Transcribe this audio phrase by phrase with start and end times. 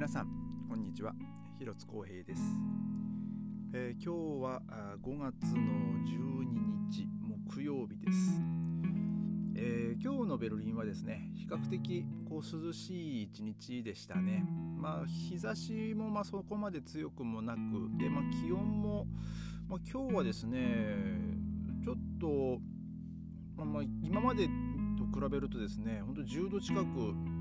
[0.00, 0.28] 皆さん
[0.66, 1.12] こんにちは。
[1.58, 2.40] 広津光平です、
[3.74, 4.62] えー、今日は
[5.02, 5.60] 5月の
[6.08, 6.44] 12
[6.90, 7.06] 日
[7.46, 8.40] 木曜日です、
[9.56, 14.42] えー、今日のベルリンはですね比較的こう涼しい一日でしたね。
[14.78, 17.58] まあ日差しもまあそこまで強くもなく
[17.98, 19.06] で、まあ、気温も、
[19.68, 20.96] まあ、今日はですね
[21.84, 22.58] ちょっと、
[23.62, 24.48] まあ、今まで
[24.96, 27.39] と比べるとですね本当10度近く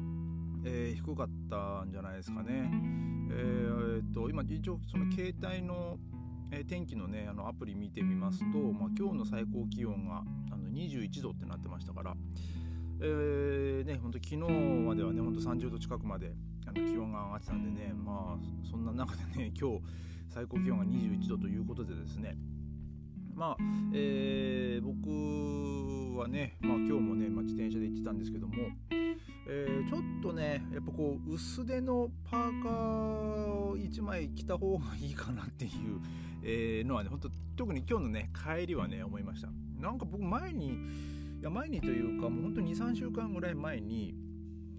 [0.66, 2.72] えー、低かったんじゃないですかね。
[3.32, 5.98] えー、っと今一応その携帯の、
[6.52, 12.16] えー、天気のねあのアプリ見てみますと、まあ、今日の最高気温があの21度ってなってましたから、
[13.02, 16.34] えー、ね本当昨日まではね本当30度近くまで
[16.66, 19.82] あの気温が上がってたんでねまあそんな中でね 今日
[20.30, 22.36] 最高気温が21度ということでですね
[23.36, 23.58] まあ、
[23.94, 28.56] えー、僕はね、まあ、今日もね、まあ、自転車で行ってたんですけども、
[29.52, 35.72] えー、ちょっとねやっぱこう薄手のパーカーを1枚着た方がいいかなっていう、
[36.44, 39.50] えー、のはね本当特に今日のね帰りはね思いました。
[39.80, 40.68] なんか僕前に
[41.40, 44.14] いや前にというかもう本当に23週間ぐらい前に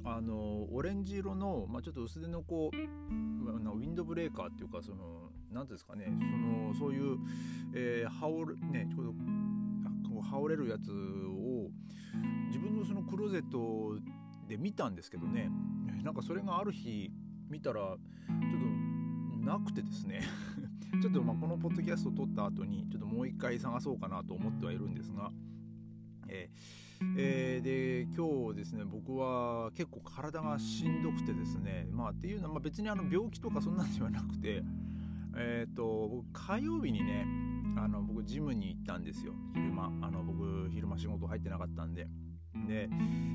[0.04, 7.18] あのオレンジ色の、まあ、ちょっと薄手のこうウィンドブレーカーっていうかその何ていうんですかねそのそういう、
[7.74, 9.06] えー、羽織るねちょっ
[10.14, 11.70] と羽織れるやつを
[12.48, 13.98] 自分のそのクローゼット
[14.50, 15.50] で見たんですけどね。
[16.02, 17.12] なんかそれがある日
[17.48, 17.96] 見たらちょっ
[19.38, 20.22] となくてですね。
[21.00, 25.32] ちょっとまあこのポッドキャストを撮った後にちょっともう一回探そうかなと思ってはいるんですが、
[26.28, 31.88] えーえー、で今日ですね僕は結構体がしんどくてですね。
[31.92, 34.62] まあっていうのは、まあ、別にあの病気とかそんなんではなくて。
[35.36, 37.24] えっ、ー、と火曜日にね
[37.76, 39.32] あの僕ジムに行ったんですよ。
[39.54, 39.84] 昼間。
[40.02, 42.08] あの僕昼間仕事入ってなかったんで
[42.54, 42.88] で、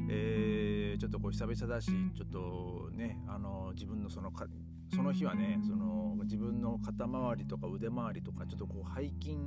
[0.10, 4.46] えー、ちょっとこう久々だしちょっとねあの自分のそのか
[4.94, 9.38] その日はねその自分の肩周りとか腕周りとかちょっとこう背筋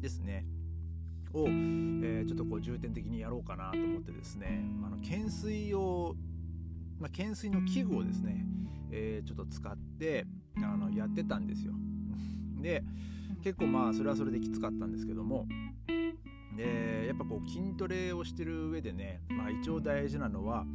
[0.00, 0.44] ですね
[1.32, 6.14] を、えー、ちょっとこう重点的にやろうかなと思ってですねあの懸垂を、
[6.98, 8.44] まあ、懸垂の器具をですね、
[8.90, 10.26] えー、ちょっと使って
[10.56, 11.72] あのやってたんですよ。
[12.60, 12.82] で
[13.42, 15.46] 結構まあそれはそれできつかったんですけども
[16.60, 20.66] でやっぱこう筋トレをしてる上でね、まあ、一応大事なのは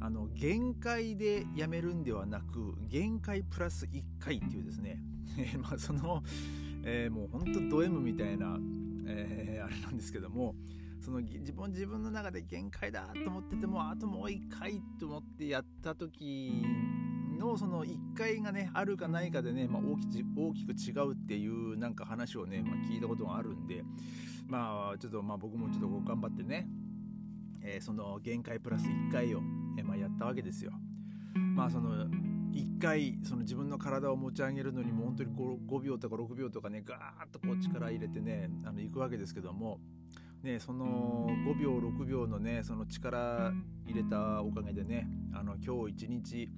[0.00, 5.02] あの限界でやめるんではなく限界プラス1回っていうですね。
[5.58, 6.22] まその、
[6.84, 8.56] えー、もうほんとド M みたいな、
[9.06, 10.54] えー、あれなんですけども
[11.00, 16.64] その自分自分の中で限界だと思っててもあともう1回と思ってやった時
[17.36, 23.84] のその1回がねあるかないかでね、まあ、大き大きく違うっていうなんか話をね、まあ、聞いたことがあるんで
[24.46, 26.66] まあちょっとまあ僕もちょっと頑張ってね、
[27.62, 29.40] えー、その限界プラス1回を、
[29.78, 30.72] えー、まあ、やったわけですよ。
[31.54, 32.06] まあその
[32.52, 39.78] 1回その自分の体を持ち上げるのにも本当に 5, 5秒とか6秒とかねガーッとこう力入れてねあの行くわけですけども
[40.42, 43.52] ね、その5秒6秒のねその力
[43.84, 45.08] 入れたおかげでね
[45.38, 46.48] あの今日一日、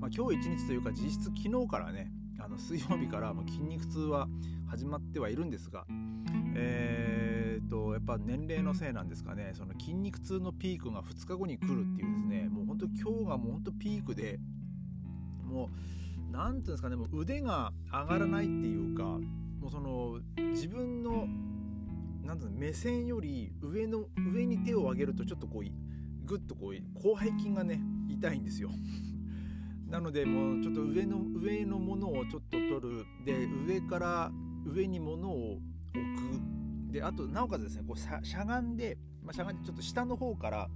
[0.00, 4.28] まあ、今日一日というか実質昨日からねあの水曜日からもう筋肉痛は
[4.68, 5.86] 始まってはいるんですが
[6.54, 9.52] えー、とやっぱ年齢のせいなんですかね。
[9.54, 14.38] その筋肉痛のピークが2日後に来るっていうですねもう本当今日がもう本当ピークで
[15.44, 15.68] もう
[16.30, 21.26] 何ていうんですかねもう腕が上がらないっていうかもうその自分の
[22.24, 27.80] なんうの目線より上の上に手を上げるとちょっとこうグッとこう広背筋がね
[28.18, 28.70] 痛いんですよ。
[29.88, 33.06] なのでもうちょっと上の上のものをちょっと取る。
[33.24, 34.32] で上から
[34.66, 35.60] 上に物を置
[36.88, 36.92] く。
[36.92, 40.70] であとなおかつですねこうしゃがんで、まあ、しゃがんでちょっと下の方から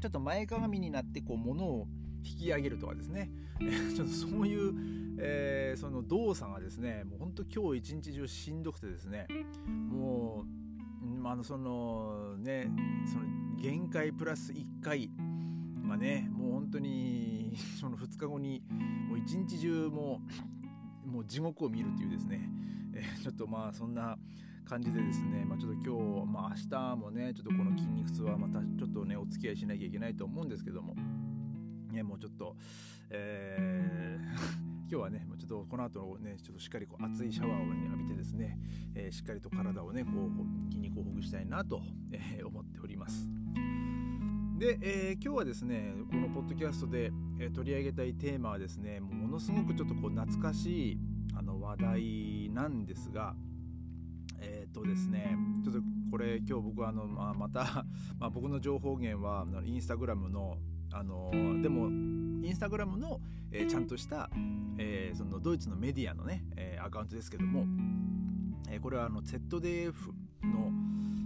[0.00, 1.86] ちょっと前かがみになってこう物を
[2.24, 3.30] 引き上げるとかですね。
[3.94, 4.74] ちょっとそういう、
[5.18, 9.26] えー、その動作がですねもうほんと今日一日中しんどくてですね。
[9.66, 10.44] も
[11.22, 12.70] うあのそのね
[13.06, 13.24] その
[13.56, 15.10] 限界プラス1回
[15.88, 18.62] がねもう本当に その2日後に
[19.08, 20.20] もう一日中も
[21.06, 22.48] う もう地獄を見るっていうですね、
[22.94, 24.18] えー、ちょっとまあそんな
[24.64, 30.94] 感じでですね、まあ、ちょっと今日、まあ、明日もねちょっとこの筋肉痛はまたちょっとねお付き合いしなきゃいけないと思うんですけども
[31.94, 32.56] ね、もうちょっと、
[33.10, 38.58] えー 今日はね、ちょっとこの後ね、ちょっとしっかりこう熱いシャワーを、ね、浴びてですね、
[38.94, 41.82] えー、しっかりと体をね、こう筋肉をほぐしたいなと、
[42.12, 43.43] えー、思っております。
[44.56, 47.10] で、えー、今日はですね、このポッドキャストで、
[47.40, 50.98] え取り上げたいテーマはですね、ものすごくちょっとこう懐かしい
[51.36, 53.34] あの話題なんですが、
[54.40, 57.84] えっ、とですね、ちょっとこれ今日僕はあの、まあ、また、
[58.20, 60.58] まあ、僕の情報源はインスタグラムの
[60.92, 64.30] あのでもインスタグラムの、えー、ちゃんとした、
[64.78, 67.66] えー、そのドイツのメディアのね、えー、アカウントですけども、
[68.70, 70.12] えこれはあの ZDF
[70.44, 70.70] の、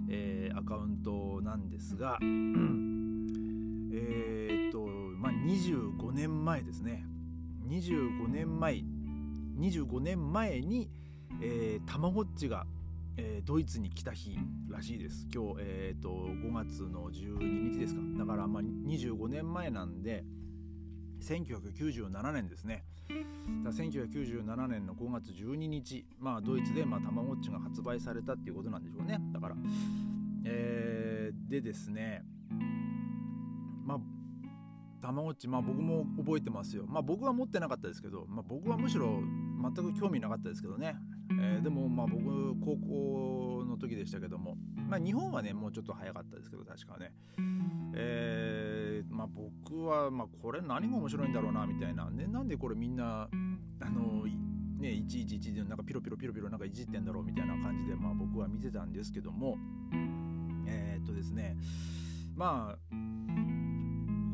[0.08, 2.18] えアカウントなんですが
[4.00, 7.04] えっとまあ25年前ですね。
[7.68, 8.82] 25年前
[9.58, 10.90] 25年前に、
[11.42, 12.66] えー、たまごっちが、
[13.16, 14.38] えー、ドイツに来た日
[14.70, 15.26] らしいです。
[15.34, 18.00] 今日、えーと、5月の12日ですか。
[18.18, 20.24] だからまあ25年前なんで
[21.20, 22.84] 1997年ですね。
[23.64, 29.18] だ1997年の5月12日まあドイツでまあたまごっちが発売されたっていうことなんでしょうね。
[29.32, 29.56] だから
[30.44, 32.22] えー、でですね
[33.88, 33.98] まあ
[35.00, 36.84] たまごっちまあ僕も覚えてますよ。
[36.86, 39.22] まあ僕は持ってなかったですけど、まあ、僕はむしろ
[39.62, 40.96] 全く興味なかったですけどね、
[41.40, 42.22] えー、でもまあ僕
[42.60, 44.56] 高校の時でしたけども
[44.88, 47.12] まあ日本はねもうちょっと早かったですけど確かね。
[47.94, 52.10] えー、まあ僕はまあこれ何が面白いんだろうなみたいな。
[52.10, 53.22] ねなんでこれみんな
[53.80, 59.56] あのね111でなんかピロピロピロピロなんかいじってんだろうみたいな感じでまあ僕は見てたんですけども。
[60.70, 61.56] えー、っとですね。
[62.36, 62.94] まあ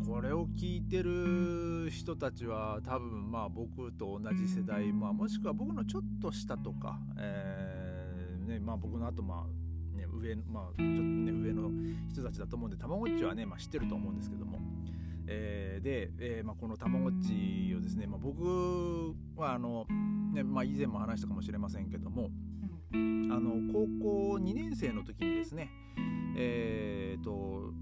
[0.07, 11.71] これを聞いてる人たちは多分まあ僕と同じ世代、まあ、もしくは僕のちょっと下とか、えーねまあ、僕の後まあね上まあちょっとね上の
[12.13, 14.59] 人たちだと思うんでたまごっちはね、まあ、知ってると思うんですけども、
[15.27, 19.87] えー、で、えーまあ、このたまごっちをですね、まあ、僕はあの、
[20.35, 22.29] ねまあ、以前も話したかもしれませんけども
[22.93, 25.71] あの高校2年生の時にですね
[26.37, 27.73] えっ、ー、と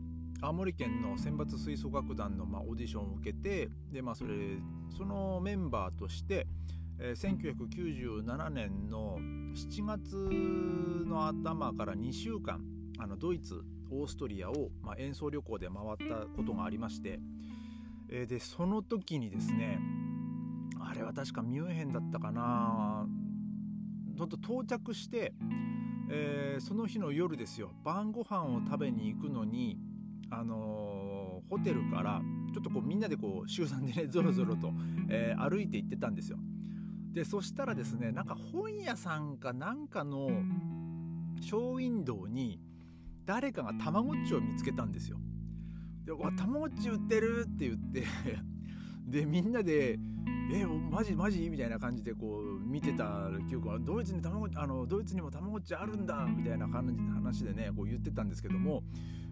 [0.44, 4.34] 青森県の選抜吹奏楽団のまあオーディションを受けてで、まあ、それ
[4.90, 6.48] そのメンバーとして、
[6.98, 9.18] えー、1997年の
[9.54, 10.16] 7月
[11.06, 12.60] の頭から2週間
[12.98, 13.62] あのドイツ
[13.92, 17.20] オーストリアを、まあ、演奏旅行で回ったことがありまして、
[18.10, 19.78] えー、でその時にですね
[20.80, 23.06] あれは確かミュンヘンだったかな
[24.18, 25.34] ほんと到着して、
[26.10, 27.70] えー、その日の夜ですよ。
[27.82, 29.78] 晩ご飯を食べに行くのに
[30.32, 32.22] あのー、ホテルから
[32.54, 34.72] ちょっとこうみんなでこう集団でねぞろぞろと、
[35.08, 36.38] えー、歩いて行ってたんですよ。
[37.12, 40.30] でそしたらですねなんか本屋さんかなんかの
[41.40, 42.58] ショーウィンドウに
[43.26, 45.18] 誰かがたまごっちを見つけたんですよ。
[46.04, 48.04] で「わたまごっち売ってる!」って言って
[49.06, 49.98] でみんなで
[50.50, 58.82] 「えマジマジ?」みたいな感じでこう見てた記憶はドイツに卵あのドイツにもたまごっちあるんだみたいな話でねこう言ってたんですけども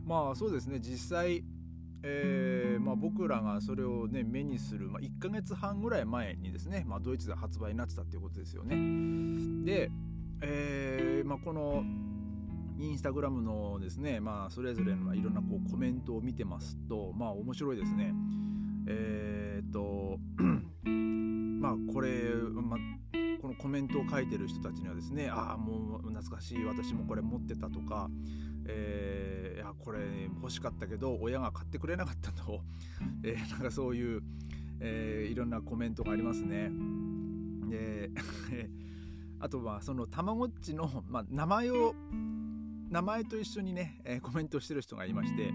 [0.04, 1.44] まあそうですね実際、
[2.02, 8.76] えーまあ、僕らがそれをね目にする、まあ、1ヶ月半ぐらい前にですね、まあ、ドイツで発売になってたっていうことですよね。
[9.64, 9.90] で、
[10.40, 11.84] えーまあ、この
[12.78, 18.14] インスタグラムのですね、まあ、それぞれのいろんなこうコメントを見てますとまあ面白いですね。
[18.86, 20.18] えー、っと
[21.60, 22.80] まあこれ、まあ、
[23.42, 28.08] このコメントを書いてる人たちにはですねああもう懐かしい私もこれ持ってたとか、
[28.66, 30.00] えー、いやこれ
[30.40, 32.62] 欲しかったけど親が買ってくれなかったと、
[33.22, 34.22] えー、なんかそういう、
[34.80, 36.72] えー、いろんなコメントがありますね。
[37.68, 38.10] で
[39.38, 41.94] あとはそのたまごっちの、まあ、名前を
[42.90, 45.54] 名前と一緒にね、えー、コメントしてる人がいまして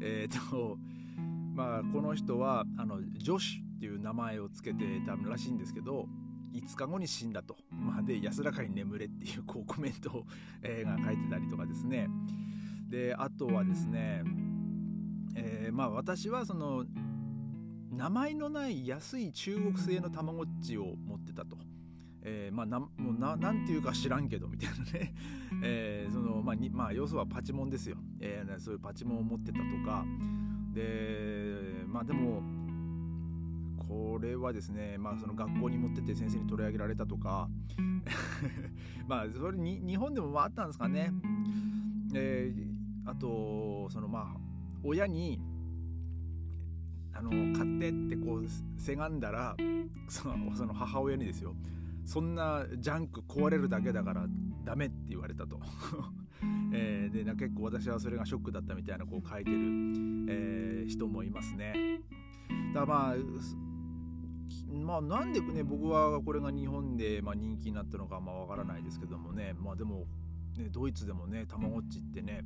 [0.00, 0.78] えっ、と
[1.54, 6.06] まあこの人はあのジョシュっていう名前を付けてたらしいんですけど
[6.54, 10.24] 5日後に死んだと、まあ、で安らかに眠れっていうこうコメントを、
[10.62, 12.08] えー、が書いてたりとかですね。
[12.88, 14.22] であとはですね、
[15.34, 16.84] えー、まあ私はその
[17.90, 21.56] 名前のない安い中国製のたまごっちを持ってたと。
[22.26, 25.14] えー、まあなもうななんていうか知らんけどみたいなね、
[25.62, 30.04] えー、そのまあにまあ要するはパチモンですよ、えー、そういうパチモンを持ってたとか。
[30.72, 32.42] でまあでも
[33.88, 37.48] これはですね、まあ、その学校に持ってって先生に取り上げられたとか
[39.06, 41.12] まあそれに日本でもあったんですかね、
[42.14, 44.36] えー、あとそのまあ
[44.82, 45.40] 親に
[47.12, 48.46] あの買ってってこう
[48.80, 49.56] せがんだら
[50.08, 51.54] そのその母親にですよ。
[52.04, 54.26] そんなジャンク壊れるだけだから
[54.64, 55.58] ダメって言われたと、
[56.72, 59.56] えー、で結構私はそれがショックだったみたいなこう書いてる、
[60.28, 62.00] えー、人もいますね。
[62.74, 63.14] だからまあ
[64.66, 70.06] まあなんでね僕はこれが日本でまあ人気になったのかまあわからないですけどもねまあでも
[70.56, 72.44] ねドイツでもねたまごっちってね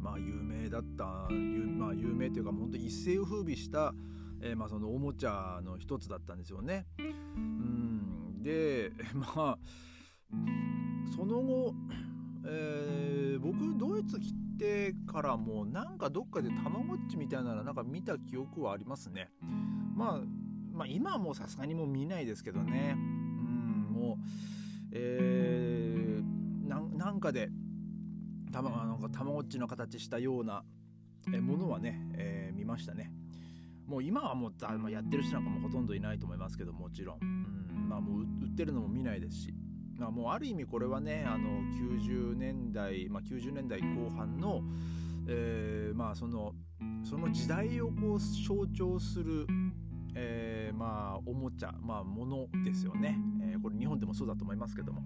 [0.00, 3.94] まあ有名だったまあ有名というか本当一世を風靡した、
[4.40, 6.86] えー、まあそのおもちゃの一つだったんですよね。
[6.98, 9.58] うんで まあ
[11.16, 11.74] その後、
[12.46, 19.30] えー、僕ドイツ来てからもなんかどっかでたまごっちみたいなのなんか見た記憶はありますね。
[19.94, 20.20] まあ、
[20.78, 22.94] まあ、今はもうさすがにもう見ないですけどね。
[22.96, 24.24] うん、もう、
[24.92, 27.50] えー、なんかで
[28.52, 30.62] たまなんかたまごっちの形したような
[31.40, 33.12] ものはね、えー、見ましたね。
[33.86, 39.54] もう今はもうだ、まあやってる人なんかもほとんどいないと思いますけどもちろん、うんまあ、もう売ってるのも見ないですし、
[39.96, 44.60] まあ、もうある意味これはねあの90年代、まあ、90年代後半の、
[45.26, 46.52] えー、まあその
[47.02, 49.46] その時代をこう象徴する、
[50.20, 55.02] えー、まあおもちゃ、まあ、ものですよね、えー、これ日本でもそうだと思いますけども。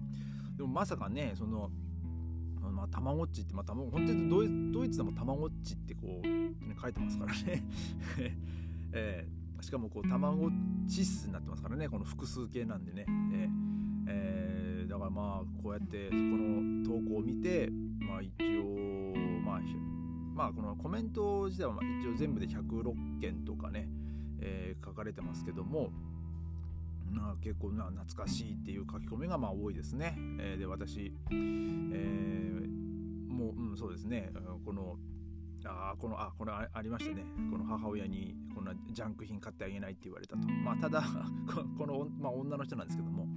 [0.57, 1.69] でもまさかねその
[2.71, 7.63] まあ、たまごっちって、まあ、たま本当にドイドイツでもたまごっちってこう、ね、書いてますからね。
[8.93, 10.51] えー、しかもこうたまごっ
[10.87, 11.89] ち数になってますからね。
[11.89, 13.73] この複数形なんでね、えー
[14.07, 19.13] えー、だからまあこうやってこの投稿を見てまあ一応
[19.45, 19.61] まあ
[20.33, 23.89] まあこのコメント自体は一応全部で106件とかね、
[24.45, 25.89] えー、書かれてますけども
[27.13, 30.15] まあ、結構な懐かしいっていう書き込みがまあ多いですね。
[30.39, 32.67] えー、で私、えー、
[33.31, 34.31] もう、うん、そうですね。
[34.65, 34.97] この
[35.65, 37.23] あこのあこれありましたね。
[37.51, 40.47] この母親にこんなジャンク品買ってあげないって言われたと。
[40.47, 41.03] まあただ
[41.77, 43.27] この、まあ、女の人なんですけども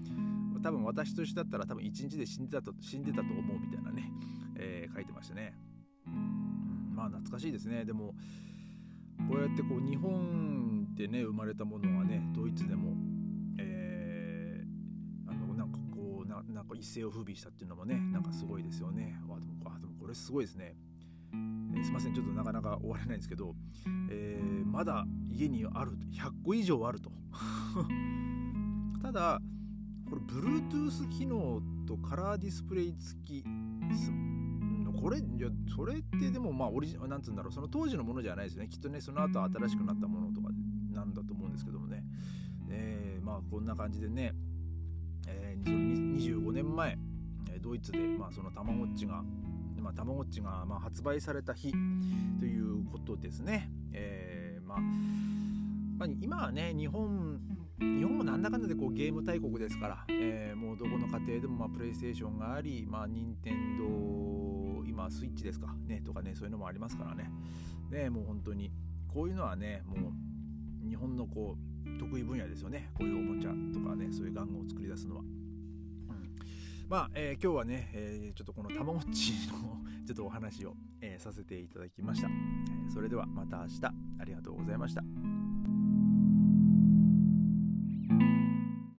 [0.63, 4.11] 多分私としてだったら多分一日で死んでたと死んでたと思うみたいなね、
[4.57, 5.55] えー、書いてましたね、
[6.95, 7.85] まあ懐かしいですね。
[7.85, 8.15] でも
[9.29, 12.95] こうやってこう日本でね生まれたものはねドイツでも、
[13.59, 19.21] えー、あのなんかこうななんか一世を風靡したっていうのもねなんかすごいですよね。
[19.25, 20.75] あでもあでもこれすごいですね。
[21.33, 23.55] えー、すいませんちょっとなかなか終われないんですけど、
[24.11, 27.13] えー、まだ家にある100個以上あると。
[29.03, 29.43] ただ
[30.09, 33.45] これ Bluetooth 機能とカラーディスプレイ付き
[35.07, 38.69] これいやそれってでもまあオリジなんつうんだろうその当時のものじゃないですよね。
[38.69, 40.46] きっとねその後新しくなったものとか。
[43.37, 44.33] まこんな感じでね、
[45.27, 46.99] えー、25年前
[47.61, 49.23] ドイツで、まあ、そのたまごっちが
[49.81, 51.71] ま、たまごっちがま発売された日
[52.41, 53.71] ということですね。
[53.93, 54.79] えー、まあ、
[55.99, 57.41] まあ、今はね日本
[57.79, 67.31] 日本もなんだかんだでこうゲーム大国ですから、えー、もうどこの家庭でもまあプレイステーションがあり、まあ、任天堂今スイッチですかねとかねそういうのもありますからね
[67.91, 68.73] ねもう本当に
[69.13, 75.23] こういうのはねもう日本のこう得意分野ですよねこういうおもちゃとかねそういう玩具を作り出すのは。
[76.89, 82.31] まあ、えー、今日はね、えー、ちょっとこのたまごっちの ちょっとお話を、えー、させていただきました、え
[82.89, 83.85] それではまた明日
[84.21, 85.03] ありがとうございました。